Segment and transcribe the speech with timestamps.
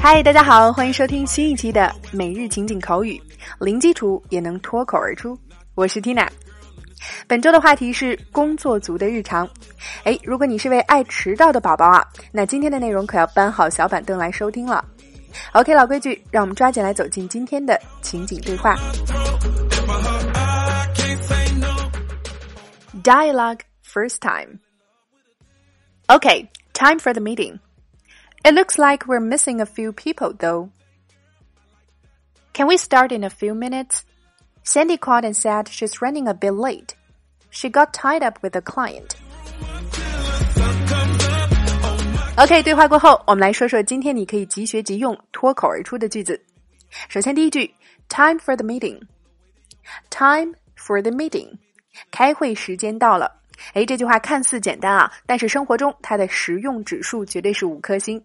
[0.00, 3.20] 嗨，大家好，欢迎收听新一期的每日情景口语，
[3.58, 5.36] 零基础也能脱口而出。
[5.74, 6.28] 我是 Tina。
[7.26, 9.48] 本周的话题是工作族的日常。
[10.04, 14.84] 哎，如果你是位爱迟到的宝宝啊，那今天的内容可要搬好小板凳来收听了。
[15.54, 18.76] OK，老规矩，让我们抓紧来走进今天的情景对话。
[23.02, 24.60] Dialogue first time.
[26.11, 27.59] Okay, time for the meeting.
[28.45, 30.69] It looks like we're missing a few people though.
[32.53, 34.03] Can we start in a few minutes?
[34.63, 36.95] Sandy called and said she's running a bit late.
[37.49, 39.15] She got tied up with a client.
[42.37, 46.39] OK，对话过后，我们来说说今天你可以即学即用、脱口而出的句子。
[47.09, 47.73] 首先，第一句，
[48.09, 51.57] Time for the meeting。Time for the meeting，
[52.11, 53.31] 开会时间到了。
[53.74, 58.22] 哎，这句话看似简单啊，但是生活中它的实用指数绝对是五颗星。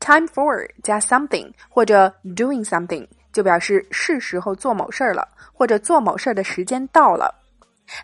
[0.00, 7.34] Time for 加 something 或者 doing something 就表示是时候做某事儿了，或者做某事儿的时间到了。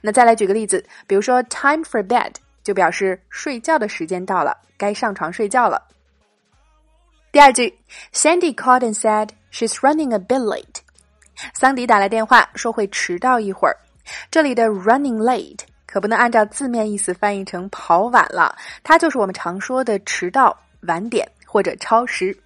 [0.01, 4.57] 那再来举个例子，比如说 time for bed 就表示睡觉的时间到了。
[4.77, 5.81] 该上床睡觉了。
[7.31, 7.73] 第二句
[8.13, 10.81] ，Sandy called and said she's running a bit late。
[11.55, 13.77] 桑迪打来电话说会迟到一会儿。
[14.31, 15.61] 这里的 running late
[15.94, 22.38] 可不能按照字面意思翻译成跑晚了，它就是我们常说的迟到、晚点或者超时。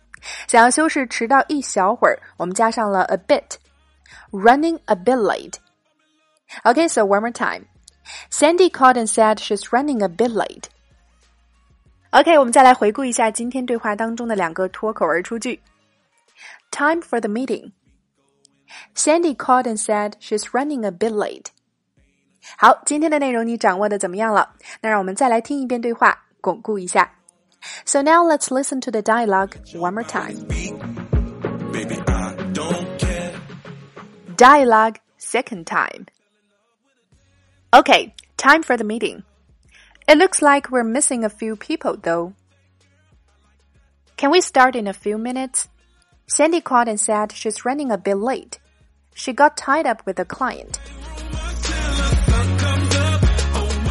[0.48, 7.66] 想要修饰迟到一小会儿，我们加上了 a bit，running a bit late。Okay, so one more time.
[8.30, 10.66] Sandy called and said she's running a bit late.
[12.12, 15.60] OK，我们再来回顾一下今天对话当中的两个脱口而出句。
[16.72, 17.72] Time for the meeting.
[18.96, 21.48] Sandy called and said she's running a bit late.
[22.58, 24.56] 好，今天的内容你掌握的怎么样了？
[24.82, 27.12] 那让我们再来听一遍对话，巩固一下。
[27.86, 30.48] So now let's listen to the dialogue one more time.
[34.36, 36.08] Dialogue second time.
[37.72, 39.24] Okay, time for the meeting.
[40.06, 42.34] It looks like we're missing a few people, though.
[44.18, 45.70] Can we start in a few minutes?
[46.28, 48.60] Sandy called and said she's running a bit late.
[49.16, 50.80] She got tied up with a client.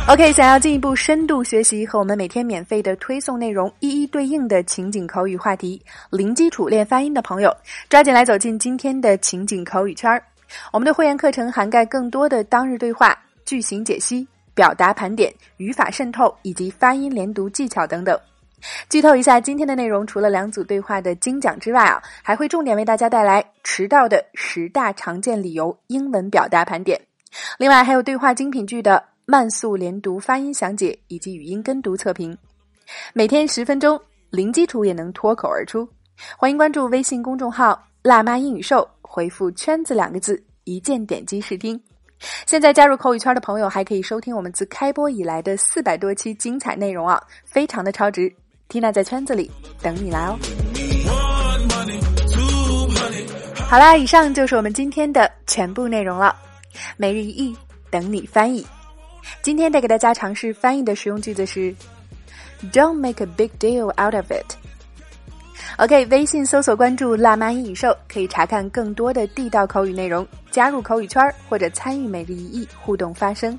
[0.09, 5.81] OK，想要进一步深度学习和我们每天免费的推送内容一一对应的情景口语话题，
[6.11, 7.53] 零基础练发音的朋友，
[7.89, 10.23] 抓紧来走进今天的情景口语圈儿。
[10.71, 13.13] 我们的会员课程涵盖更多的当日对话、
[13.43, 14.25] 句型解析。
[14.55, 18.19] 表达盘点、语法渗透以及发音连读技巧等等。
[18.89, 26.99] 剧透一下，今天的内容除了两组对话的精讲之外啊，还会重点为大家带来迟到的十大常见理由英文表达盘点。
[27.59, 32.35] 另外还有对话精品剧的慢速连读发音详解以及语音跟读测评。
[33.11, 33.99] 每天十分钟，
[34.29, 35.85] 零基础也能脱口而出。
[36.37, 41.77] 欢迎关注微信公众号“辣妈英语秀”，回复“圈子”两个字，一键点击试听。
[42.45, 48.33] 现在加入口语圈的朋友，还可以收听我们自开播以来的四百多期精彩内容啊，非常的超值。
[48.69, 49.51] Tina 在圈子里
[49.81, 50.39] 等你来哦。
[53.69, 56.33] 好啦，以上就是我们今天的全部内容了。
[56.95, 57.53] 每日一译，
[57.91, 58.65] 等你翻译。
[59.42, 61.74] 今天带给大家尝试翻译的实用句子是：
[62.72, 73.58] Don't make a big deal out of it。OK，微信搜索关注“辣妈英语秀”，可以查看更多的地道口语内容，加入口语圈或者参与每日一译互动发声。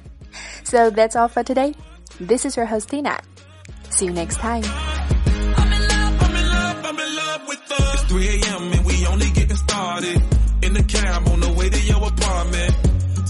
[0.63, 1.73] So that's all for today.
[2.19, 3.17] This is your host Tina.
[3.89, 4.63] See you next time.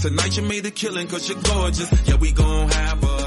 [0.01, 1.91] Tonight you made a killing cause you're gorgeous.
[2.07, 3.18] Yeah, we gon' have a